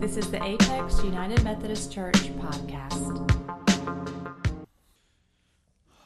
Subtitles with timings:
[0.00, 3.30] This is the Apex United Methodist Church podcast.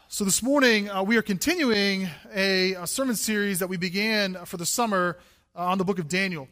[0.08, 4.57] So, this morning uh, we are continuing a, a, sermon series that we began for
[4.57, 5.19] the summer
[5.54, 6.49] uh, on the book of Daniel.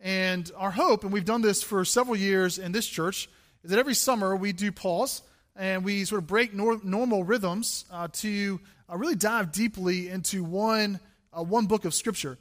[0.00, 3.26] And our hope, and we've done this for several years in this church,
[3.64, 5.22] is that every summer we do pause
[5.56, 8.60] and we sort of break nor- normal rhythms uh, to
[8.92, 11.00] uh, really dive deeply into one,
[11.32, 12.36] uh, one book of Scripture.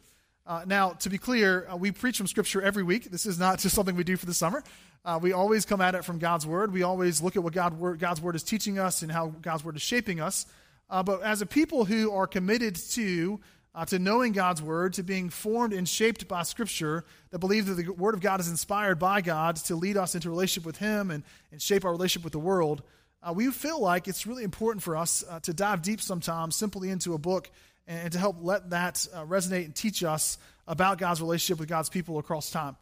[0.45, 3.05] Uh, now, to be clear, uh, we preach from Scripture every week.
[3.05, 4.63] This is not just something we do for the summer.
[5.05, 6.73] Uh, we always come at it from God's Word.
[6.73, 9.75] We always look at what God, God's Word is teaching us and how God's Word
[9.75, 10.45] is shaping us.
[10.89, 13.39] Uh, but as a people who are committed to
[13.73, 17.75] uh, to knowing God's Word, to being formed and shaped by Scripture, that believe that
[17.75, 21.09] the Word of God is inspired by God to lead us into relationship with Him
[21.09, 22.83] and, and shape our relationship with the world,
[23.23, 27.13] uh, we feel like it's really important for us to dive deep sometimes simply into
[27.13, 27.49] a book
[27.87, 31.89] and to help let that uh, resonate and teach us about God's relationship with God's
[31.89, 32.75] people across time.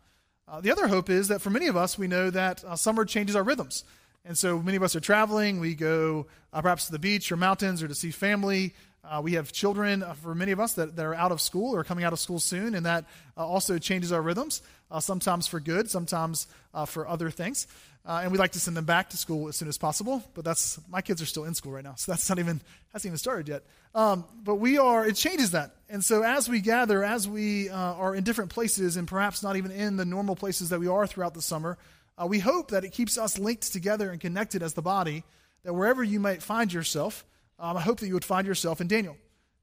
[0.48, 3.06] Uh, the other hope is that for many of us, we know that uh, summer
[3.06, 3.84] changes our rhythms.
[4.26, 5.60] And so many of us are traveling.
[5.60, 8.74] We go uh, perhaps to the beach or mountains or to see family.
[9.04, 11.74] Uh, we have children uh, for many of us that, that are out of school
[11.74, 13.06] or coming out of school soon, and that
[13.38, 14.62] also changes our rhythms,
[15.00, 16.48] sometimes for good, sometimes
[16.86, 17.66] for other things.
[18.06, 20.24] Uh, and we like to send them back to school as soon as possible.
[20.34, 22.62] But that's my kids are still in school right now, so that's not even
[22.94, 23.64] hasn't even started yet.
[23.94, 27.76] Um, but we are it changes that, and so as we gather, as we uh,
[27.76, 31.06] are in different places, and perhaps not even in the normal places that we are
[31.06, 31.78] throughout the summer,
[32.18, 35.24] uh, we hope that it keeps us linked together and connected as the body.
[35.64, 37.26] That wherever you might find yourself,
[37.60, 39.18] um, I hope that you would find yourself in Daniel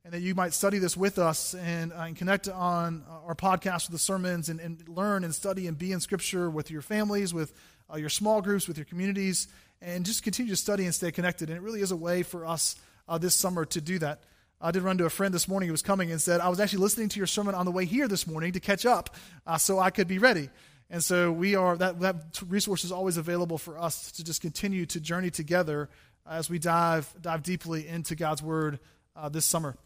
[0.06, 3.88] and that you might study this with us and, uh, and connect on our podcast
[3.88, 7.34] with the sermons and, and, learn and study and be in Scripture with your families,
[7.34, 7.52] with
[7.92, 9.48] uh, your small groups, with your communities,
[9.80, 11.48] and just continue to study and stay connected.
[11.48, 12.76] And it really is a way for us
[13.08, 14.22] uh, this summer to do that.
[14.60, 16.60] I did run to a friend this morning who was coming and said, I was
[16.60, 19.14] actually listening to your sermon on the way here this morning to catch up
[19.46, 20.48] uh, so I could be ready.
[20.88, 24.86] And so we are, that, that resource is always available for us to just continue
[24.86, 25.90] to journey together
[26.28, 28.78] as we dive, dive deeply into God's Word
[29.14, 29.76] uh, this summer.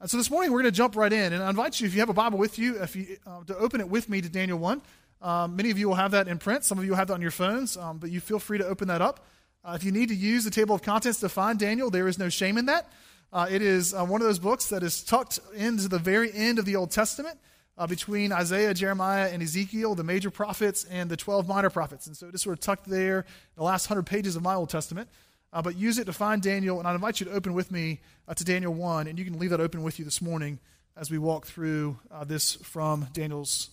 [0.00, 1.32] And so this morning we're going to jump right in.
[1.32, 3.56] And I invite you, if you have a Bible with you, if you, uh, to
[3.56, 4.82] open it with me to Daniel 1.
[5.22, 6.64] Um, many of you will have that in print.
[6.64, 8.66] Some of you will have that on your phones, um, but you feel free to
[8.66, 9.24] open that up.
[9.64, 12.18] Uh, if you need to use the table of contents to find Daniel, there is
[12.18, 12.90] no shame in that.
[13.32, 16.58] Uh, it is uh, one of those books that is tucked into the very end
[16.58, 17.38] of the Old Testament
[17.78, 22.08] uh, between Isaiah, Jeremiah, and Ezekiel, the major prophets, and the 12 minor prophets.
[22.08, 24.70] And so it is sort of tucked there the last 100 pages of my Old
[24.70, 25.08] Testament.
[25.52, 28.00] Uh, but use it to find Daniel, and I invite you to open with me
[28.26, 30.58] uh, to Daniel 1, and you can leave that open with you this morning
[30.96, 33.70] as we walk through this from Daniel's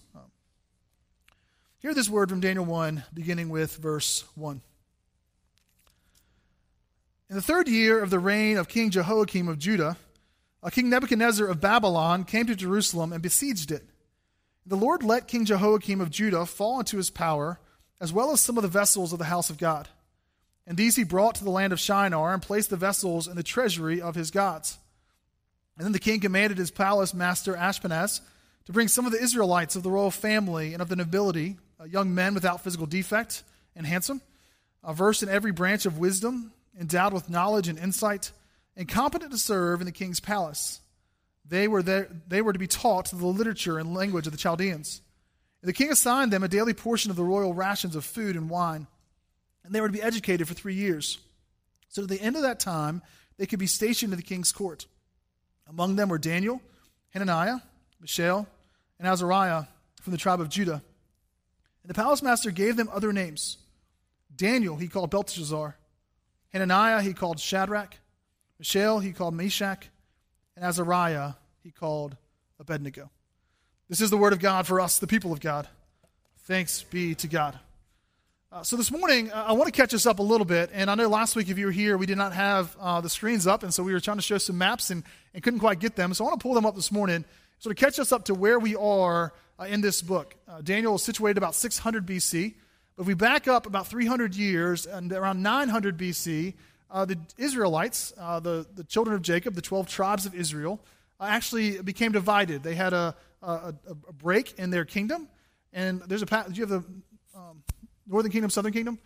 [1.81, 4.59] Hear this word from Daniel 1, beginning with verse 1.
[7.29, 9.95] In the third year of the reign of King Jehoiakim of Judah,
[10.61, 13.85] a King Nebuchadnezzar of Babylon came to Jerusalem and besieged it.
[14.65, 17.61] The Lord let King Jehoiakim of Judah fall into his power,
[18.01, 19.87] as well as some of the vessels of the house of God.
[20.67, 23.41] And these he brought to the land of Shinar and placed the vessels in the
[23.41, 24.77] treasury of his gods.
[25.77, 28.19] And then the king commanded his palace master Ashpenaz
[28.65, 31.55] to bring some of the Israelites of the royal family and of the nobility
[31.87, 33.43] young men without physical defect
[33.75, 34.21] and handsome,
[34.87, 38.31] versed in every branch of wisdom, endowed with knowledge and insight,
[38.75, 40.79] and competent to serve in the king's palace.
[41.45, 45.01] They were, there, they were to be taught the literature and language of the Chaldeans.
[45.61, 48.49] And the king assigned them a daily portion of the royal rations of food and
[48.49, 48.87] wine,
[49.63, 51.19] and they were to be educated for three years.
[51.89, 53.01] So at the end of that time,
[53.37, 54.85] they could be stationed in the king's court.
[55.67, 56.61] Among them were Daniel,
[57.09, 57.57] Hananiah,
[57.99, 58.47] Mishael,
[58.99, 59.63] and Azariah
[60.01, 60.81] from the tribe of Judah.
[61.89, 63.57] And the palace master gave them other names.
[64.35, 65.75] Daniel he called Belteshazzar.
[66.53, 67.95] Hananiah he called Shadrach.
[68.59, 69.89] Mishael he called Meshach.
[70.55, 71.33] And Azariah
[71.63, 72.15] he called
[72.59, 73.09] Abednego.
[73.87, 75.67] This is the word of God for us, the people of God.
[76.43, 77.57] Thanks be to God.
[78.51, 80.69] Uh, so this morning, uh, I want to catch us up a little bit.
[80.71, 83.09] And I know last week, if you were here, we did not have uh, the
[83.09, 83.63] screens up.
[83.63, 86.13] And so we were trying to show some maps and, and couldn't quite get them.
[86.13, 87.25] So I want to pull them up this morning
[87.59, 90.35] so to catch us up to where we are uh, in this book.
[90.47, 92.55] Uh, Daniel is situated about 600 BC.
[92.95, 96.53] But if we back up about 300 years, and around 900 BC,
[96.89, 100.79] uh, the Israelites, uh, the, the children of Jacob, the 12 tribes of Israel,
[101.19, 102.63] uh, actually became divided.
[102.63, 105.27] They had a, a, a, break in their kingdom.
[105.73, 106.83] And there's a, do you have the
[107.35, 107.63] um,
[108.07, 108.97] northern kingdom, southern kingdom?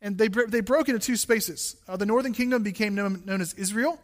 [0.00, 1.76] And they, they broke into two spaces.
[1.88, 4.00] Uh, the northern kingdom became known, known as Israel.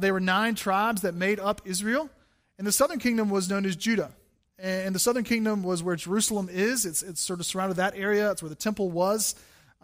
[0.00, 2.08] there were nine tribes that made up Israel.
[2.58, 4.12] And the southern kingdom was known as Judah.
[4.58, 6.86] And the southern kingdom was where Jerusalem is.
[6.86, 8.30] It's, it's sort of surrounded that area.
[8.30, 9.34] It's where the temple was.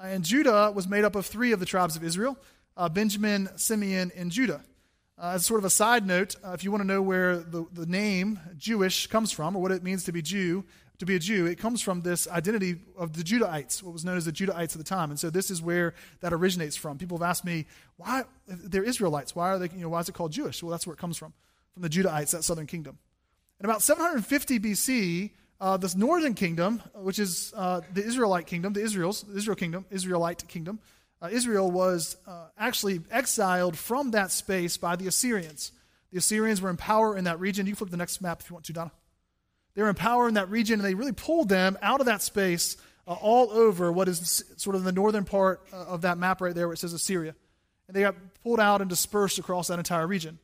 [0.01, 2.39] And Judah was made up of three of the tribes of Israel
[2.77, 4.63] uh, Benjamin, Simeon, and Judah.
[5.21, 7.67] Uh, as sort of a side note, uh, if you want to know where the,
[7.73, 10.65] the name Jewish comes from or what it means to be Jew,
[10.99, 14.17] to be a Jew, it comes from this identity of the Judahites, what was known
[14.17, 15.11] as the Judahites at the time.
[15.11, 16.99] And so this is where that originates from.
[16.99, 17.67] People have asked me,
[17.97, 19.35] why they're Israelites?
[19.35, 20.63] Why are they, you know, why is it called Jewish?
[20.63, 21.33] Well, that's where it comes from,
[21.75, 22.99] from the Judahites, that southern kingdom.
[23.61, 25.31] In about 750 BC,
[25.61, 30.47] uh, this northern kingdom, which is uh, the Israelite kingdom, the Israel's, Israel kingdom, Israelite
[30.49, 30.79] kingdom,
[31.21, 35.73] uh, Israel was uh, actually exiled from that space by the Assyrians.
[36.13, 37.67] The Assyrians were in power in that region.
[37.67, 38.93] You flip the next map if you want to, Donna.
[39.75, 42.23] They were in power in that region, and they really pulled them out of that
[42.23, 42.77] space
[43.07, 46.55] uh, all over what is sort of the northern part uh, of that map right
[46.55, 47.35] there where it says Assyria.
[47.89, 50.39] And they got pulled out and dispersed across that entire region.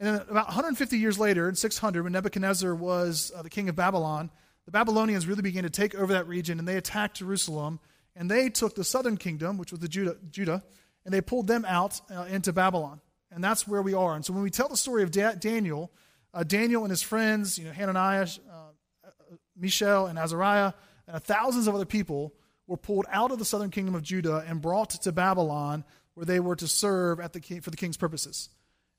[0.00, 4.30] And then about 150 years later, in 600, when Nebuchadnezzar was the king of Babylon,
[4.64, 7.80] the Babylonians really began to take over that region and they attacked Jerusalem
[8.14, 10.62] and they took the southern kingdom, which was the Judah, Judah
[11.08, 13.00] and they pulled them out uh, into Babylon.
[13.30, 14.14] And that's where we are.
[14.14, 15.90] And so when we tell the story of da- Daniel,
[16.34, 19.08] uh, Daniel and his friends, you know, Hananiah, uh,
[19.56, 20.74] Mishael, and Azariah,
[21.06, 22.34] and thousands of other people
[22.66, 26.40] were pulled out of the southern kingdom of Judah and brought to Babylon, where they
[26.40, 28.50] were to serve at the king, for the king's purposes.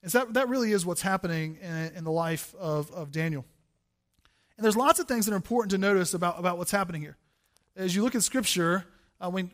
[0.01, 3.45] And so that, that really is what's happening in, in the life of, of Daniel.
[4.57, 7.17] And there's lots of things that are important to notice about, about what's happening here.
[7.75, 8.85] As you look at Scripture,
[9.21, 9.51] uh, when,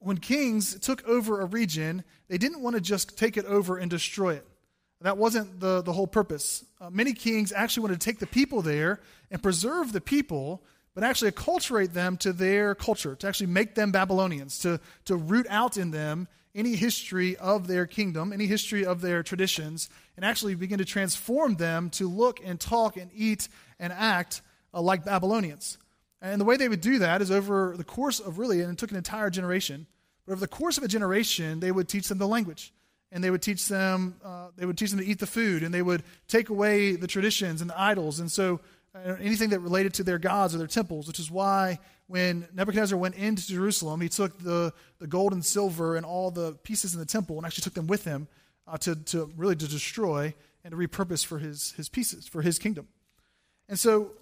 [0.00, 3.90] when kings took over a region, they didn't want to just take it over and
[3.90, 4.46] destroy it.
[5.00, 6.64] That wasn't the, the whole purpose.
[6.80, 9.00] Uh, many kings actually wanted to take the people there
[9.30, 13.92] and preserve the people, but actually acculturate them to their culture, to actually make them
[13.92, 19.00] Babylonians, to, to root out in them any history of their kingdom, any history of
[19.00, 23.48] their traditions, and actually begin to transform them to look and talk and eat
[23.78, 24.42] and act
[24.74, 25.78] uh, like Babylonians.
[26.20, 28.78] And the way they would do that is over the course of really, and it
[28.78, 29.86] took an entire generation,
[30.26, 32.72] but over the course of a generation, they would teach them the language.
[33.10, 35.72] And they would teach them, uh, they would teach them to eat the food, and
[35.72, 38.20] they would take away the traditions and the idols.
[38.20, 38.60] And so
[38.94, 43.14] anything that related to their gods or their temples, which is why when Nebuchadnezzar went
[43.16, 47.06] into Jerusalem, he took the, the gold and silver and all the pieces in the
[47.06, 48.28] temple and actually took them with him
[48.66, 52.58] uh, to, to really to destroy and to repurpose for his, his pieces, for his
[52.58, 52.88] kingdom.
[53.68, 54.12] And so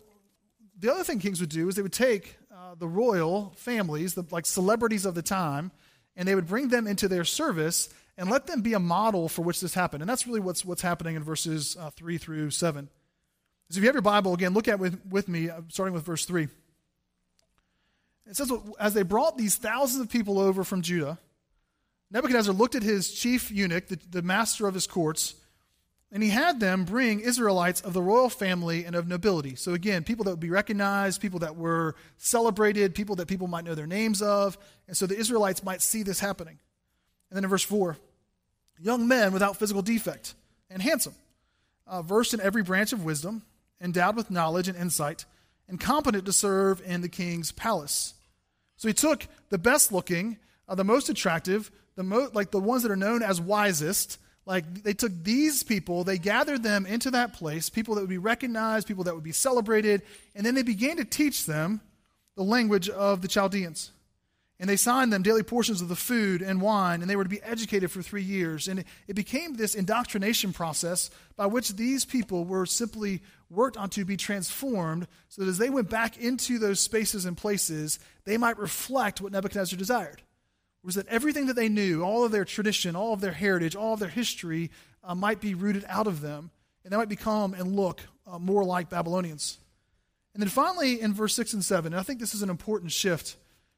[0.78, 4.24] the other thing kings would do is they would take uh, the royal families, the
[4.30, 5.70] like celebrities of the time,
[6.16, 9.42] and they would bring them into their service and let them be a model for
[9.42, 10.02] which this happened.
[10.02, 12.88] And that's really what's what's happening in verses uh, three through seven.
[13.70, 16.04] So if you have your Bible again, look at with with me, uh, starting with
[16.04, 16.48] verse three.
[18.28, 21.18] It says, as they brought these thousands of people over from Judah,
[22.10, 25.34] Nebuchadnezzar looked at his chief eunuch, the, the master of his courts
[26.12, 29.56] and he had them bring Israelites of the royal family and of nobility.
[29.56, 33.64] So, again, people that would be recognized, people that were celebrated, people that people might
[33.64, 34.56] know their names of.
[34.86, 36.58] And so the Israelites might see this happening.
[37.30, 37.96] And then in verse 4,
[38.78, 40.34] young men without physical defect
[40.70, 41.14] and handsome,
[41.88, 43.42] uh, versed in every branch of wisdom,
[43.80, 45.24] endowed with knowledge and insight,
[45.68, 48.14] and competent to serve in the king's palace.
[48.76, 50.38] So he took the best looking,
[50.68, 54.84] uh, the most attractive, the mo- like the ones that are known as wisest like
[54.84, 58.86] they took these people, they gathered them into that place, people that would be recognized,
[58.86, 60.02] people that would be celebrated,
[60.36, 61.80] and then they began to teach them
[62.36, 63.90] the language of the Chaldeans.
[64.58, 67.30] And they signed them daily portions of the food and wine, and they were to
[67.30, 68.68] be educated for three years.
[68.68, 73.90] And it, it became this indoctrination process by which these people were simply worked on
[73.90, 78.38] to be transformed so that as they went back into those spaces and places, they
[78.38, 80.22] might reflect what Nebuchadnezzar desired
[80.86, 83.94] was that everything that they knew, all of their tradition, all of their heritage, all
[83.94, 84.70] of their history,
[85.02, 86.50] uh, might be rooted out of them,
[86.84, 89.58] and they might become and look uh, more like Babylonians.
[90.32, 92.92] And then finally, in verse 6 and 7, and I think this is an important
[92.92, 93.36] shift,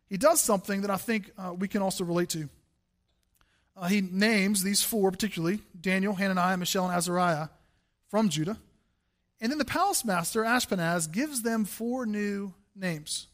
[0.09, 2.49] he does something that I think uh, we can also relate to.
[3.77, 7.49] Uh, he names these four, particularly Daniel, Hananiah, Mishael, and Azariah,
[8.09, 8.59] from Judah.
[9.41, 13.29] And then the palace master, Ashpenaz, gives them four new names.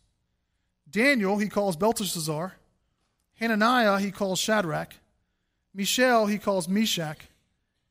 [0.90, 2.54] Daniel, he calls Belteshazzar.
[3.36, 4.94] Hananiah he calls Shadrach,
[5.74, 7.18] Mishael he calls Meshach,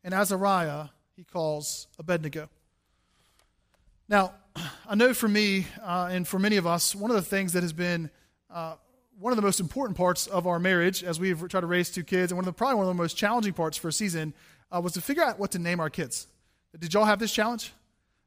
[0.04, 2.50] and Azariah he calls Abednego.
[4.08, 4.34] Now,
[4.88, 7.64] I know for me uh, and for many of us, one of the things that
[7.64, 8.10] has been
[8.54, 8.76] uh,
[9.20, 12.04] one of the most important parts of our marriage as we've tried to raise two
[12.04, 14.34] kids, and one of the probably one of the most challenging parts for a season,
[14.72, 16.28] uh, was to figure out what to name our kids.
[16.78, 17.74] Did y'all have this challenge?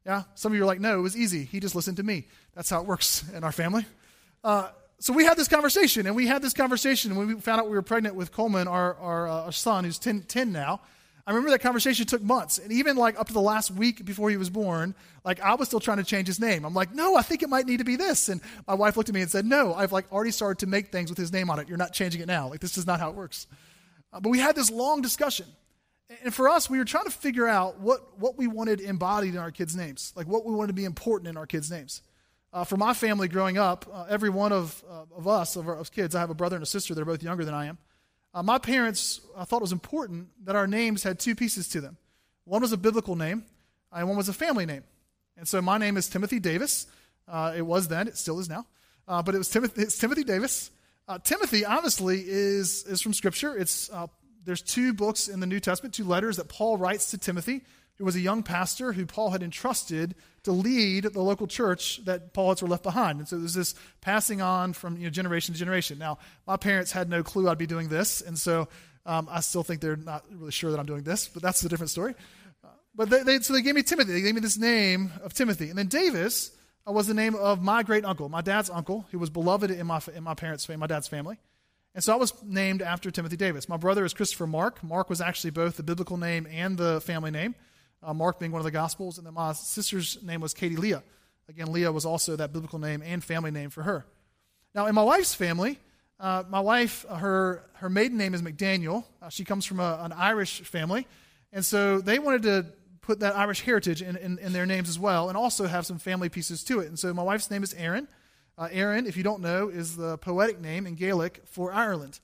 [0.04, 0.22] Yeah?
[0.34, 1.44] Some of you are like, no, it was easy.
[1.44, 2.28] He just listened to me.
[2.54, 3.84] That's how it works in our family.
[4.44, 4.68] Uh,
[4.98, 7.76] so we had this conversation, and we had this conversation when we found out we
[7.76, 10.80] were pregnant with Coleman, our, our, uh, our son, who's 10, 10 now.
[11.26, 14.30] I remember that conversation took months, and even like up to the last week before
[14.30, 16.64] he was born, like I was still trying to change his name.
[16.64, 18.28] I'm like, no, I think it might need to be this.
[18.28, 20.92] And my wife looked at me and said, no, I've like already started to make
[20.92, 21.68] things with his name on it.
[21.68, 22.48] You're not changing it now.
[22.48, 23.48] Like this is not how it works.
[24.12, 25.46] Uh, but we had this long discussion,
[26.22, 29.40] and for us, we were trying to figure out what what we wanted embodied in
[29.40, 32.02] our kids' names, like what we wanted to be important in our kids' names.
[32.52, 35.76] Uh, for my family growing up, uh, every one of, uh, of us, of, our,
[35.76, 36.94] of kids, I have a brother and a sister.
[36.94, 37.76] They're both younger than I am.
[38.36, 41.80] Uh, my parents uh, thought it was important that our names had two pieces to
[41.80, 41.96] them.
[42.44, 43.44] One was a biblical name,
[43.90, 44.84] and one was a family name.
[45.38, 46.86] And so my name is Timothy Davis.
[47.26, 48.66] Uh, it was then, it still is now.
[49.06, 50.70] but it was Timothy, it's Timothy Davis.
[51.24, 53.56] Timothy, honestly, is, is from Scripture.
[53.56, 53.88] It's,
[54.44, 57.62] there's two books in the New Testament, two letters that Paul writes to Timothy
[57.98, 62.32] who was a young pastor who Paul had entrusted to lead the local church that
[62.32, 63.18] Paul had sort of left behind.
[63.18, 65.98] And so there's this passing on from you know, generation to generation.
[65.98, 68.68] Now, my parents had no clue I'd be doing this, and so
[69.06, 71.68] um, I still think they're not really sure that I'm doing this, but that's a
[71.68, 72.14] different story.
[72.62, 74.12] Uh, but they, they, so they gave me Timothy.
[74.12, 75.70] They gave me this name of Timothy.
[75.70, 76.50] And then Davis
[76.86, 79.86] uh, was the name of my great uncle, my dad's uncle, who was beloved in
[79.86, 81.38] my, in my parents' family, my dad's family.
[81.94, 83.68] And so I was named after Timothy Davis.
[83.68, 84.84] My brother is Christopher Mark.
[84.84, 87.54] Mark was actually both the biblical name and the family name
[88.06, 89.18] uh, Mark being one of the Gospels.
[89.18, 91.02] And then my sister's name was Katie Leah.
[91.48, 94.06] Again, Leah was also that biblical name and family name for her.
[94.74, 95.78] Now, in my wife's family,
[96.18, 99.04] uh, my wife, uh, her, her maiden name is McDaniel.
[99.20, 101.06] Uh, she comes from a, an Irish family.
[101.52, 102.66] And so they wanted to
[103.00, 105.98] put that Irish heritage in, in, in, their names as well and also have some
[105.98, 106.88] family pieces to it.
[106.88, 108.08] And so my wife's name is Erin.
[108.58, 112.18] Uh, Erin, if you don't know, is the poetic name in Gaelic for Ireland.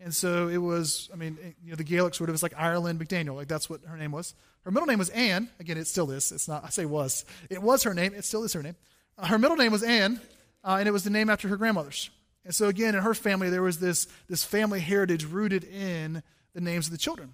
[0.00, 2.98] And so it was, I mean, you know, the Gaelic sort of is like Ireland
[2.98, 4.34] McDaniel, like that's what her name was.
[4.64, 5.48] Her middle name was Anne.
[5.58, 6.30] Again, it still is.
[6.30, 7.24] It's not, I say was.
[7.50, 8.14] It was her name.
[8.14, 8.76] It still is her name.
[9.18, 10.20] Uh, her middle name was Anne,
[10.64, 12.10] uh, and it was the name after her grandmother's.
[12.44, 16.22] And so again, in her family, there was this, this family heritage rooted in
[16.54, 17.32] the names of the children.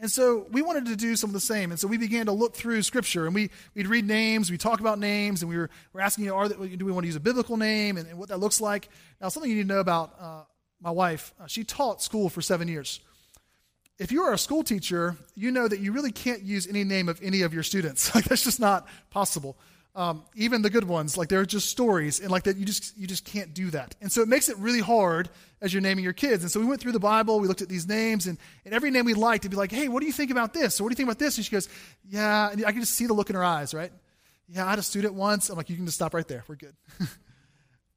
[0.00, 1.70] And so we wanted to do some of the same.
[1.70, 4.80] And so we began to look through Scripture, and we, we'd read names, we talk
[4.80, 7.20] about names, and we were, were asking, you know, do we want to use a
[7.20, 8.88] biblical name and, and, what that looks like?
[9.20, 10.42] Now, something you need to know about uh,
[10.80, 13.00] my wife, uh, she taught school for seven years.
[14.00, 17.10] If you are a school teacher, you know that you really can't use any name
[17.10, 18.14] of any of your students.
[18.20, 19.58] Like that's just not possible.
[19.94, 23.06] Um, even the good ones, like they're just stories, and like that you just you
[23.06, 23.96] just can't do that.
[24.00, 25.28] And so it makes it really hard
[25.60, 26.42] as you're naming your kids.
[26.42, 28.90] And so we went through the Bible, we looked at these names, and, and every
[28.90, 30.80] name we liked, to be like, hey, what do you think about this?
[30.80, 31.36] Or what do you think about this?
[31.36, 31.68] And she goes,
[32.08, 32.50] yeah.
[32.50, 33.92] And I can just see the look in her eyes, right?
[34.48, 35.50] Yeah, I had a student once.
[35.50, 36.44] I'm like, you can just stop right there.
[36.48, 36.74] We're good.
[36.98, 37.08] but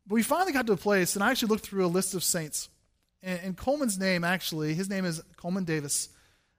[0.09, 2.69] we finally got to a place, and I actually looked through a list of saints
[3.23, 6.09] and, and Coleman's name, actually, his name is Coleman Davis.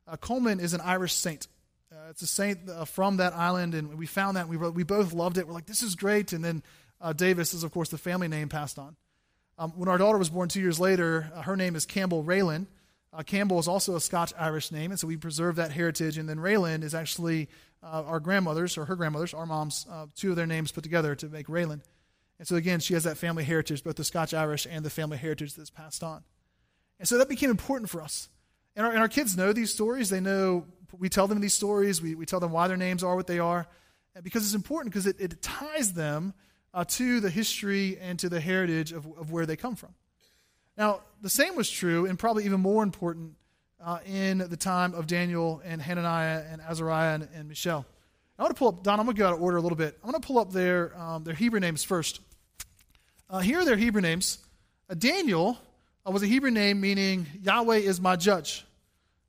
[0.06, 1.46] Uh, Coleman is an Irish saint.
[1.92, 4.42] Uh, it's a saint uh, from that island, and we found that.
[4.42, 5.46] And we, wrote, we both loved it.
[5.46, 6.32] We're like, this is great.
[6.32, 6.62] And then
[7.00, 8.96] uh, Davis is, of course, the family name passed on.
[9.58, 12.66] Um, when our daughter was born two years later, uh, her name is Campbell Raylan.
[13.12, 16.18] Uh, Campbell is also a Scotch Irish name, and so we preserve that heritage.
[16.18, 17.48] And then Raylan is actually
[17.82, 21.48] our grandmother's, or her grandmother's, our mom's, two of their names put together to make
[21.48, 21.82] Raylan.
[22.38, 25.18] And so again, she has that family heritage, both the Scotch Irish and the family
[25.18, 26.24] heritage that's passed on.
[26.98, 28.28] And so that became important for us.
[28.76, 30.10] And our, and our kids know these stories.
[30.10, 30.66] They know,
[30.98, 32.00] we tell them these stories.
[32.00, 33.66] We, we tell them why their names are what they are.
[34.22, 36.34] Because it's important because it, it ties them
[36.72, 39.94] uh, to the history and to the heritage of, of where they come from.
[40.76, 43.34] Now, the same was true, and probably even more important,
[43.84, 47.86] uh, in the time of Daniel and Hananiah and Azariah and, and Mishael.
[48.38, 49.76] I want to pull up, Don, I'm going to go out of order a little
[49.76, 49.96] bit.
[50.02, 52.20] I'm going to pull up their, um, their Hebrew names first.
[53.30, 54.38] Uh, here are their Hebrew names.
[54.90, 55.58] Uh, Daniel
[56.10, 58.64] was a Hebrew name meaning Yahweh is my judge.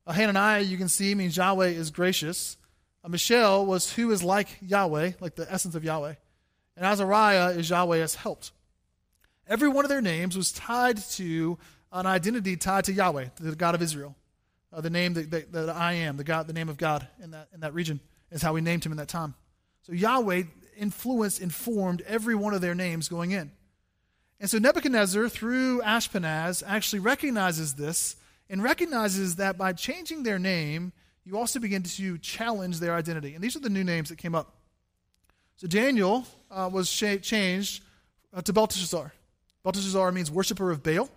[0.05, 2.57] Uh, Hananiah, you can see, means Yahweh is gracious.
[3.03, 6.15] Uh, Mishael was who is like Yahweh, like the essence of Yahweh.
[6.75, 8.51] And Azariah is Yahweh has helped.
[9.47, 11.57] Every one of their names was tied to
[11.91, 14.15] an identity tied to Yahweh, the God of Israel.
[14.73, 17.31] Uh, the name that, that, that, I am, the God, the name of God in
[17.31, 18.01] that, in that region,
[18.31, 19.33] is how we named him in that time.
[19.83, 20.43] So Yahweh
[20.77, 23.51] influenced, informed every one of their names going in.
[24.45, 28.15] And so Nebuchadnezzar, through Ashpenaz, actually recognizes this
[28.47, 33.33] and recognizes that by changing their name, you also begin to challenge their identity.
[33.33, 34.53] And these are the new names that came up.
[35.55, 37.81] So Daniel uh, was sh- changed
[38.35, 39.11] uh, to Belteshazzar.
[39.63, 41.09] Belteshazzar means worshiper of Baal.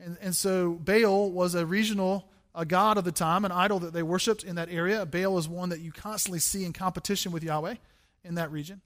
[0.00, 3.92] And, and so Baal was a regional uh, god of the time, an idol that
[3.92, 5.06] they worshiped in that area.
[5.06, 7.76] Baal is one that you constantly see in competition with Yahweh
[8.24, 8.80] in that region.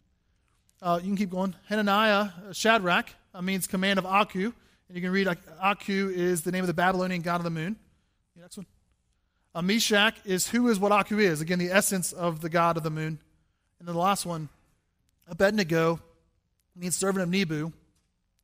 [0.83, 1.55] Uh, you can keep going.
[1.69, 4.45] Hananiah, uh, Shadrach, uh, means command of Aku.
[4.89, 5.29] And you can read
[5.63, 7.77] Aku is the name of the Babylonian god of the moon.
[8.35, 8.67] The next one.
[9.55, 11.43] Uh, Meshach is who is what Aku is.
[11.43, 13.19] Again, the essence of the god of the moon.
[13.79, 14.49] And then the last one,
[15.29, 16.01] Abednego
[16.75, 17.73] means servant of Nebu.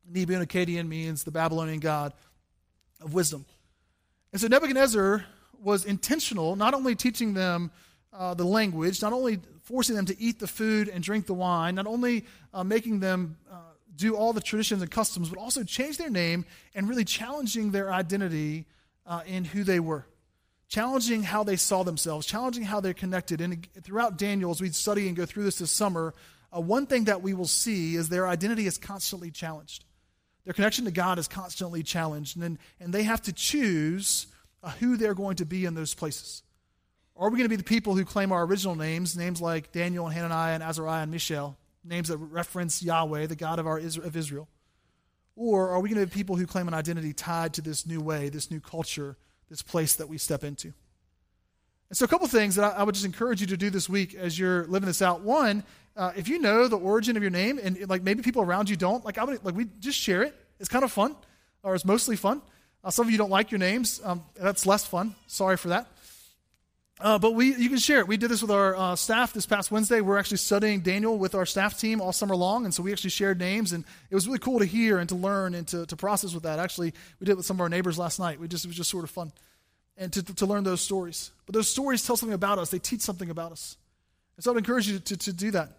[0.06, 2.12] Nebu in Akkadian means the Babylonian god
[3.00, 3.46] of wisdom.
[4.32, 5.24] And so Nebuchadnezzar
[5.62, 7.70] was intentional, not only teaching them
[8.12, 11.74] uh, the language, not only forcing them to eat the food and drink the wine,
[11.74, 13.56] not only uh, making them uh,
[13.96, 16.44] do all the traditions and customs, but also change their name
[16.74, 18.64] and really challenging their identity
[19.06, 20.06] uh, in who they were.
[20.68, 23.40] Challenging how they saw themselves, challenging how they're connected.
[23.40, 26.14] And throughout Daniel, as we study and go through this this summer,
[26.56, 29.84] uh, one thing that we will see is their identity is constantly challenged.
[30.44, 34.28] Their connection to God is constantly challenged, and, and they have to choose
[34.62, 36.44] uh, who they're going to be in those places.
[37.18, 40.06] Are we going to be the people who claim our original names, names like Daniel
[40.06, 44.16] and Hananiah and Azariah and Mishael, names that reference Yahweh, the God of, our, of
[44.16, 44.48] Israel?
[45.34, 48.00] Or are we going to be people who claim an identity tied to this new
[48.00, 49.16] way, this new culture,
[49.48, 50.72] this place that we step into?
[51.88, 53.88] And so, a couple things that I, I would just encourage you to do this
[53.88, 55.20] week as you're living this out.
[55.20, 55.62] One,
[55.96, 58.76] uh, if you know the origin of your name, and like maybe people around you
[58.76, 60.34] don't, like I would, like we just share it.
[60.58, 61.14] It's kind of fun,
[61.62, 62.42] or it's mostly fun.
[62.82, 64.00] Uh, some of you don't like your names.
[64.04, 65.14] Um, that's less fun.
[65.26, 65.86] Sorry for that.
[66.98, 68.08] Uh, but we, you can share it.
[68.08, 70.00] We did this with our uh, staff this past Wednesday.
[70.00, 73.10] We're actually studying Daniel with our staff team all summer long, and so we actually
[73.10, 75.96] shared names, and it was really cool to hear and to learn and to, to
[75.96, 76.58] process with that.
[76.58, 78.40] Actually, we did it with some of our neighbors last night.
[78.40, 79.30] We just it was just sort of fun,
[79.98, 81.32] and to, to learn those stories.
[81.44, 82.70] But those stories tell something about us.
[82.70, 83.76] They teach something about us,
[84.38, 85.72] and so I'd encourage you to, to, do that.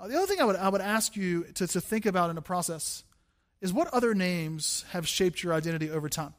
[0.00, 2.36] Uh, the other thing I would I would ask you to, to think about in
[2.36, 3.04] the process
[3.60, 6.34] is what other names have shaped your identity over time.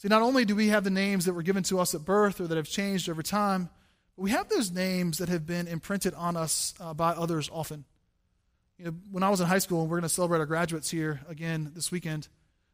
[0.00, 2.40] See, not only do we have the names that were given to us at birth
[2.40, 3.68] or that have changed over time,
[4.16, 7.84] but we have those names that have been imprinted on us uh, by others often.
[8.78, 10.90] You know, when I was in high school, and we're going to celebrate our graduates
[10.90, 12.28] here again this weekend,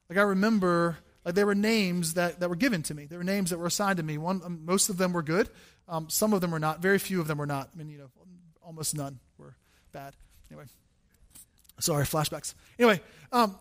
[0.09, 3.06] like I remember, like there were names that, that were given to me.
[3.06, 4.18] There were names that were assigned to me.
[4.18, 5.50] One, um, most of them were good.
[5.88, 6.80] Um, some of them were not.
[6.80, 7.71] Very few of them were not.
[7.75, 8.11] I mean, you know,
[8.62, 9.56] almost none were
[9.90, 10.14] bad.
[10.49, 10.66] Anyway,
[11.80, 12.54] sorry, flashbacks.
[12.78, 13.00] Anyway,
[13.33, 13.59] um,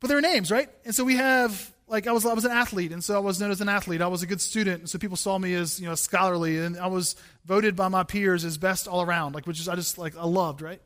[0.00, 0.68] but there are names, right?
[0.84, 3.40] And so we have like I was I was an athlete, and so I was
[3.40, 4.02] known as an athlete.
[4.02, 6.76] I was a good student, and so people saw me as you know scholarly, and
[6.76, 9.96] I was voted by my peers as best all around, like which is I just
[9.96, 10.82] like I loved, right?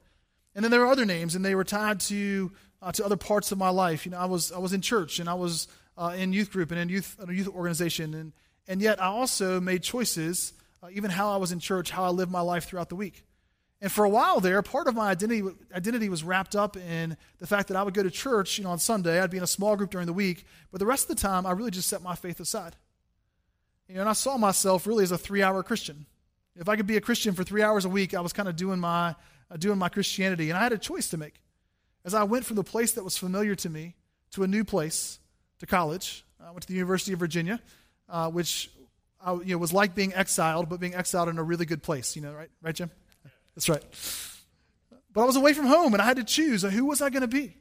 [0.55, 3.53] And then there were other names, and they were tied to uh, to other parts
[3.53, 4.05] of my life.
[4.05, 6.71] You know, I was I was in church, and I was uh, in youth group,
[6.71, 8.33] and in youth a youth organization, and
[8.69, 12.11] and yet I also made choices, uh, even how I was in church, how I
[12.11, 13.25] lived my life throughout the week.
[13.81, 15.43] And for a while there, part of my identity,
[15.73, 18.71] identity was wrapped up in the fact that I would go to church, you know,
[18.71, 19.21] on Sunday.
[19.21, 21.47] I'd be in a small group during the week, but the rest of the time,
[21.47, 22.75] I really just set my faith aside.
[23.89, 26.07] You know, and I saw myself really as a three-hour Christian.
[26.57, 28.57] If I could be a Christian for three hours a week, I was kind of
[28.57, 29.15] doing my
[29.51, 31.41] uh, doing my Christianity, and I had a choice to make.
[32.05, 33.95] As I went from the place that was familiar to me
[34.33, 35.21] to a new place,
[35.61, 37.61] to college, I went to the University of Virginia,
[38.09, 38.71] uh, which
[39.25, 42.17] I, you know was like being exiled, but being exiled in a really good place.
[42.17, 42.51] You know, right?
[42.61, 42.91] Right, Jim?
[43.59, 43.83] That's right.
[45.13, 47.23] But I was away from home and I had to choose who was I going
[47.23, 47.57] to be?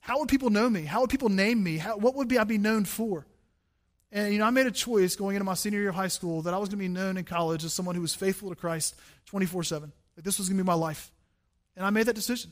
[0.00, 0.84] How would people know me?
[0.84, 1.76] How would people name me?
[1.76, 3.26] How, what would be, I be known for?
[4.10, 6.40] And, you know, I made a choice going into my senior year of high school
[6.42, 8.56] that I was going to be known in college as someone who was faithful to
[8.56, 8.94] Christ
[9.26, 9.92] 24 7.
[10.16, 11.12] That this was going to be my life.
[11.76, 12.50] And I made that decision.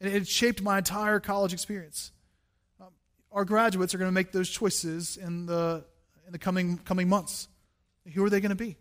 [0.00, 2.10] And it shaped my entire college experience.
[2.80, 2.88] Um,
[3.32, 5.84] our graduates are going to make those choices in the,
[6.24, 7.48] in the coming, coming months.
[8.14, 8.78] Who are they going to be?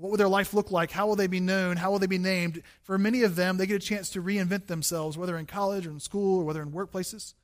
[0.00, 0.90] What will their life look like?
[0.90, 1.76] How will they be known?
[1.76, 2.62] How will they be named?
[2.84, 5.90] For many of them, they get a chance to reinvent themselves, whether in college or
[5.90, 7.34] in school or whether in workplaces.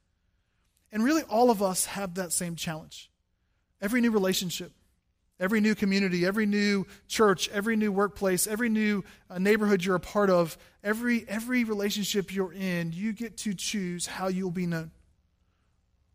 [0.91, 3.11] And really, all of us have that same challenge.
[3.83, 4.73] Every new relationship,
[5.39, 10.01] every new community, every new church, every new workplace, every new uh, neighborhood you're a
[10.01, 14.93] part of, every, every relationship you're in, you get to choose how you'll be known.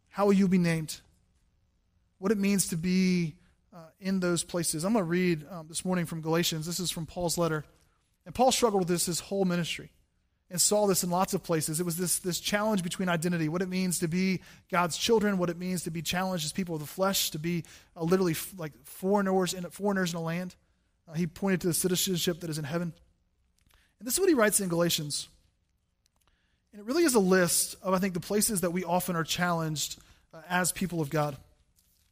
[0.10, 1.02] How will you be named?
[2.18, 3.36] What it means to be
[3.74, 4.84] uh, in those places.
[4.84, 6.66] I'm going to read um, this morning from Galatians.
[6.66, 7.64] This is from Paul's letter.
[8.26, 9.92] And Paul struggled with this his whole ministry
[10.50, 11.80] and saw this in lots of places.
[11.80, 15.50] It was this, this challenge between identity, what it means to be God's children, what
[15.50, 17.64] it means to be challenged as people of the flesh, to be
[17.96, 20.56] uh, literally f- like foreigners in, foreigners in a land.
[21.08, 22.94] Uh, he pointed to the citizenship that is in heaven.
[24.00, 25.30] And this is what he writes in Galatians.
[26.74, 29.24] And it really is a list of, I think, the places that we often are
[29.24, 30.00] challenged
[30.34, 31.38] uh, as people of God.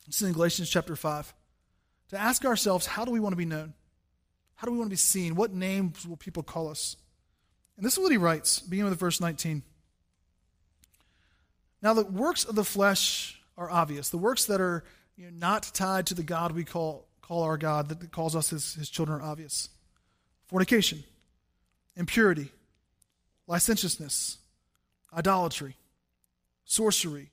[0.08, 1.34] This is in Galatians chapter 5
[2.10, 3.74] to ask ourselves how do we want to be known?
[4.56, 5.36] How do we want to be seen?
[5.36, 6.98] What names will people call us?
[7.78, 9.64] And this is what he writes, beginning with verse 19.
[11.82, 14.10] Now, the works of the flesh are obvious.
[14.10, 14.84] The works that are
[15.16, 18.50] you know, not tied to the God we call, call our God, that calls us
[18.50, 19.70] his, his children, are obvious
[20.48, 21.04] fornication,
[21.96, 22.52] impurity,
[23.48, 24.40] licentiousness,
[25.16, 25.78] idolatry,
[26.66, 27.32] sorcery,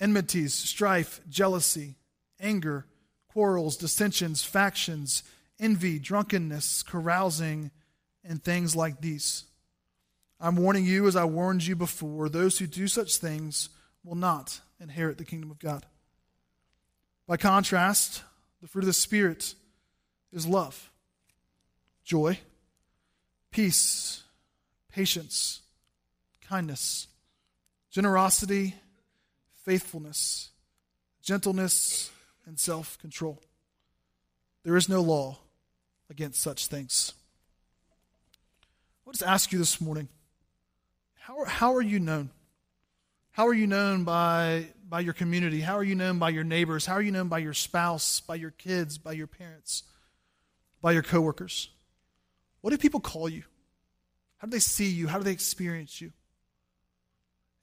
[0.00, 1.94] enmities, strife, jealousy,
[2.40, 2.86] anger
[3.32, 5.22] quarrels, dissensions, factions,
[5.60, 7.70] envy, drunkenness, carousing,
[8.24, 9.44] and things like these.
[10.40, 13.70] I'm warning you, as I warned you before, those who do such things
[14.04, 15.84] will not inherit the kingdom of God.
[17.26, 18.22] By contrast,
[18.62, 19.54] the fruit of the Spirit
[20.32, 20.90] is love,
[22.04, 22.38] joy,
[23.50, 24.22] peace,
[24.90, 25.60] patience,
[26.40, 27.08] kindness,
[27.90, 28.74] generosity,
[29.64, 30.50] faithfulness,
[31.22, 32.10] gentleness,
[32.48, 33.40] and self control.
[34.64, 35.38] There is no law
[36.10, 37.12] against such things.
[38.60, 40.08] I want to ask you this morning
[41.14, 42.30] how, how are you known?
[43.30, 45.60] How are you known by, by your community?
[45.60, 46.86] How are you known by your neighbors?
[46.86, 49.84] How are you known by your spouse, by your kids, by your parents,
[50.80, 51.68] by your coworkers?
[52.62, 53.44] What do people call you?
[54.38, 55.06] How do they see you?
[55.06, 56.12] How do they experience you?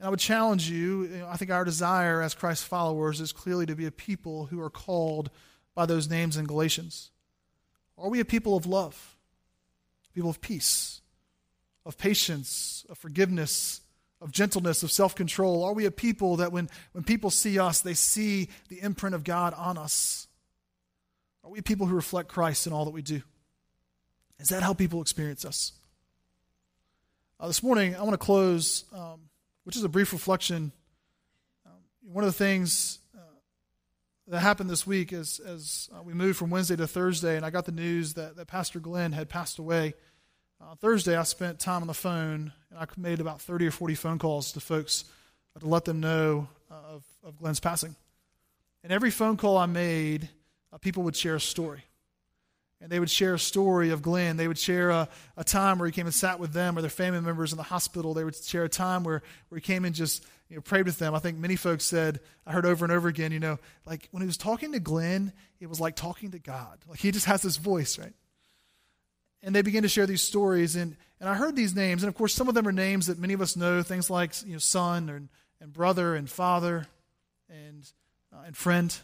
[0.05, 3.31] And I would challenge you, you know, I think our desire as Christ followers is
[3.31, 5.31] clearly to be a people who are called
[5.73, 7.09] by those names in Galatians.
[7.97, 9.17] Are we a people of love?
[10.13, 11.01] People of peace,
[11.87, 13.81] of patience, of forgiveness,
[14.21, 15.63] of gentleness, of self control?
[15.63, 19.23] Are we a people that when, when people see us, they see the imprint of
[19.23, 20.27] God on us?
[21.43, 23.23] Are we people who reflect Christ in all that we do?
[24.37, 25.71] Is that how people experience us?
[27.39, 29.21] Uh, this morning, I want to close, um,
[29.65, 30.71] which is a brief reflection.
[31.65, 33.19] Um, one of the things uh,
[34.27, 37.49] that happened this week is as uh, we moved from Wednesday to Thursday, and I
[37.49, 39.95] got the news that, that Pastor Glenn had passed away.
[40.61, 43.95] Uh, Thursday, I spent time on the phone, and I made about 30 or 40
[43.95, 45.03] phone calls to folks
[45.59, 47.95] to let them know uh, of, of Glenn's passing.
[48.83, 50.29] And every phone call I made,
[50.71, 51.83] uh, people would share a story
[52.81, 54.37] and they would share a story of Glenn.
[54.37, 56.89] They would share a, a time where he came and sat with them or their
[56.89, 58.13] family members in the hospital.
[58.13, 60.99] They would share a time where, where he came and just you know, prayed with
[60.99, 61.15] them.
[61.15, 64.21] I think many folks said, I heard over and over again, you know, like when
[64.21, 66.79] he was talking to Glenn, it was like talking to God.
[66.87, 68.13] Like he just has this voice, right?
[69.41, 70.75] And they began to share these stories.
[70.75, 72.03] And, and I heard these names.
[72.03, 74.33] And of course, some of them are names that many of us know, things like
[74.45, 75.29] you know, son and,
[75.61, 76.87] and brother and father
[77.49, 77.89] and,
[78.33, 78.95] uh, and friend.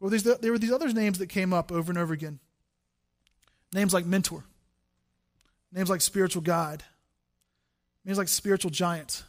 [0.00, 2.40] But there were these other names that came up over and over again.
[3.72, 4.44] Names like mentor,
[5.72, 6.82] names like spiritual guide,
[8.04, 9.22] names like spiritual giant.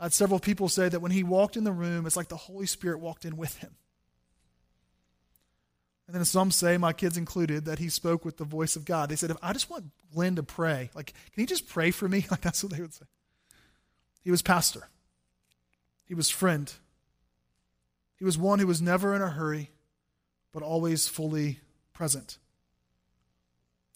[0.00, 2.36] I had several people say that when he walked in the room, it's like the
[2.36, 3.74] Holy Spirit walked in with him.
[6.06, 9.08] And then some say, my kids included, that he spoke with the voice of God.
[9.08, 12.08] They said, if I just want Glenn to pray, like, can he just pray for
[12.08, 12.26] me?
[12.30, 13.06] Like, that's what they would say.
[14.22, 14.88] He was pastor.
[16.04, 16.72] He was friend.
[18.16, 19.70] He was one who was never in a hurry,
[20.52, 21.60] but always fully
[21.92, 22.38] present.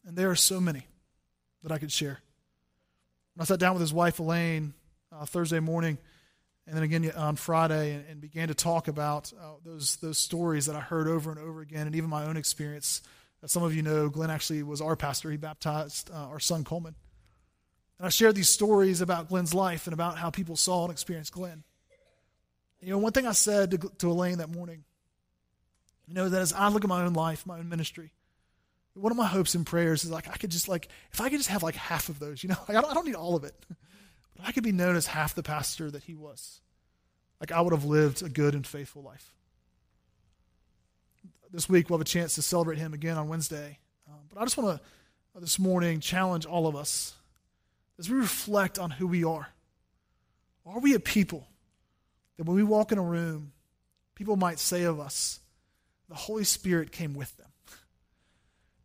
[0.06, 0.86] And there are so many
[1.62, 2.20] that I could share.
[3.34, 4.74] When I sat down with his wife, Elaine,
[5.12, 5.98] uh, Thursday morning,
[6.66, 10.66] and then again on Friday, and, and began to talk about uh, those, those stories
[10.66, 13.02] that I heard over and over again, and even my own experience.
[13.42, 15.30] As some of you know, Glenn actually was our pastor.
[15.30, 16.94] He baptized uh, our son, Coleman.
[17.98, 21.32] And I shared these stories about Glenn's life and about how people saw and experienced
[21.32, 21.64] Glenn.
[22.80, 24.84] You know, one thing I said to, to Elaine that morning,
[26.06, 28.12] you know, that as I look at my own life, my own ministry,
[29.00, 31.38] one of my hopes and prayers is like I could just like if I could
[31.38, 33.36] just have like half of those, you know, like I don't, I don't need all
[33.36, 33.54] of it,
[34.36, 36.60] but I could be known as half the pastor that he was.
[37.40, 39.34] Like I would have lived a good and faithful life.
[41.50, 44.44] This week we'll have a chance to celebrate him again on Wednesday, um, but I
[44.44, 44.86] just want to
[45.36, 47.14] uh, this morning challenge all of us
[47.98, 49.48] as we reflect on who we are.
[50.66, 51.48] Are we a people
[52.36, 53.52] that when we walk in a room,
[54.14, 55.40] people might say of us,
[56.08, 57.48] the Holy Spirit came with them?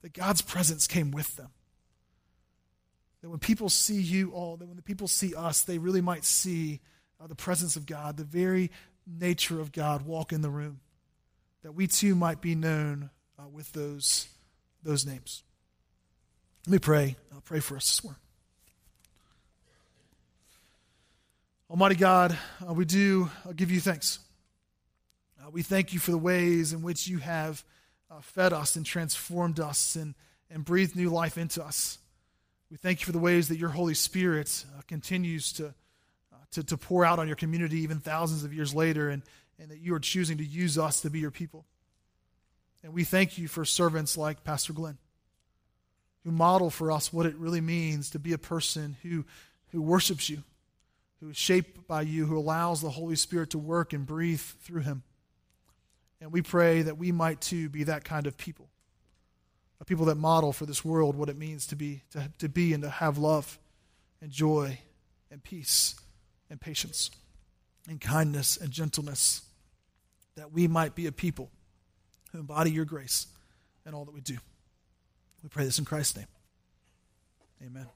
[0.06, 1.50] That God's presence came with them.
[3.24, 6.24] That when people see you all, that when the people see us, they really might
[6.24, 6.80] see
[7.20, 8.70] uh, the presence of God, the very
[9.08, 10.80] nature of God walk in the room.
[11.64, 14.28] That we too might be known uh, with those,
[14.84, 15.42] those names.
[16.68, 17.16] Let me pray.
[17.34, 18.22] I'll pray for us this morning.
[21.68, 24.20] Almighty God, uh, we do uh, give you thanks.
[25.42, 27.64] Uh, we thank you for the ways in which you have
[28.12, 30.16] uh, fed us and transformed us and,
[30.50, 31.98] and breathed new life into us.
[32.72, 36.64] We thank you for the ways that your Holy Spirit uh, continues to, uh, to,
[36.64, 39.22] to pour out on your community even thousands of years later, and,
[39.60, 41.66] and that you are choosing to use us to be your people.
[42.84, 44.98] And we thank you for servants like Pastor Glenn,
[46.24, 49.26] who model for us what it really means to be a person who,
[49.72, 50.44] who worships you,
[51.20, 54.82] who is shaped by you, who allows the Holy Spirit to work and breathe through
[54.82, 55.04] him.
[56.22, 58.68] And we pray that we might too be that kind of people.
[59.82, 62.74] A people that model for this world what it means to be, to, to be
[62.74, 63.60] and to have love
[64.22, 64.80] and joy
[65.30, 65.96] and peace
[66.50, 67.12] and patience
[67.90, 69.42] and kindness and gentleness.
[70.36, 71.50] That we might be a people
[72.32, 73.28] who embody your grace
[73.86, 74.38] in all that we do.
[75.44, 76.28] We pray this in Christ's name.
[77.64, 77.88] Amen.